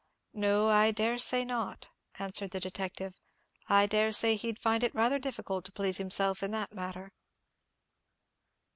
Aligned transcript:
"No, 0.33 0.67
I 0.67 0.89
dare 0.89 1.19
say 1.19 1.45
not," 1.45 1.89
answered 2.17 2.49
the 2.49 2.59
detective, 2.59 3.19
"I 3.69 3.85
dare 3.85 4.11
say 4.11 4.35
he'd 4.35 4.57
find 4.57 4.83
it 4.83 4.95
rather 4.95 5.19
difficult 5.19 5.63
to 5.65 5.71
please 5.71 5.97
himself 5.97 6.41
in 6.41 6.49
that 6.49 6.73
matter." 6.73 7.13